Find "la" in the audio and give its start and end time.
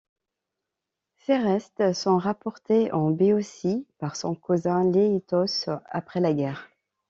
6.19-6.33